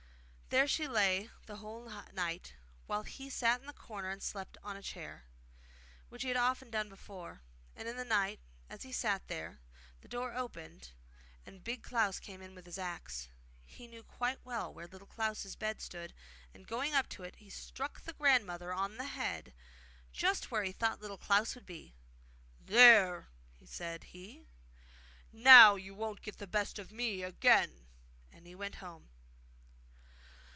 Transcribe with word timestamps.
There 0.53 0.67
she 0.67 0.85
lay 0.85 1.29
the 1.45 1.55
whole 1.55 1.89
night, 2.11 2.55
while 2.85 3.03
he 3.03 3.29
sat 3.29 3.61
in 3.61 3.67
the 3.67 3.71
corner 3.71 4.09
and 4.09 4.21
slept 4.21 4.57
on 4.61 4.75
a 4.75 4.81
chair, 4.81 5.23
which 6.09 6.23
he 6.23 6.27
had 6.27 6.35
often 6.35 6.69
done 6.69 6.89
before. 6.89 7.41
And 7.73 7.87
in 7.87 7.95
the 7.95 8.03
night 8.03 8.41
as 8.69 8.83
he 8.83 8.91
sat 8.91 9.29
there 9.29 9.61
the 10.01 10.09
door 10.09 10.33
opened, 10.33 10.91
and 11.45 11.63
Big 11.63 11.83
Klaus 11.83 12.19
came 12.19 12.41
in 12.41 12.53
with 12.53 12.65
his 12.65 12.77
axe. 12.77 13.29
He 13.63 13.87
knew 13.87 14.03
quite 14.03 14.43
well 14.43 14.73
where 14.73 14.87
Little 14.87 15.07
Klaus's 15.07 15.55
bed 15.55 15.79
stood, 15.79 16.13
and 16.53 16.67
going 16.67 16.93
up 16.93 17.07
to 17.11 17.23
it 17.23 17.37
he 17.37 17.49
struck 17.49 18.01
the 18.01 18.11
grandmother 18.11 18.73
on 18.73 18.97
the 18.97 19.05
head 19.05 19.53
just 20.11 20.51
where 20.51 20.65
he 20.65 20.73
thought 20.73 20.99
Little 20.99 21.17
Klaus 21.17 21.55
would 21.55 21.65
be. 21.65 21.95
'There!' 22.59 23.29
said 23.63 24.03
he. 24.03 24.47
'Now 25.31 25.75
you 25.75 25.95
won't 25.95 26.21
get 26.21 26.39
the 26.39 26.45
best 26.45 26.77
of 26.77 26.91
me 26.91 27.23
again!' 27.23 27.87
And 28.33 28.45
he 28.45 28.53
went 28.53 28.75
home. 28.83 29.07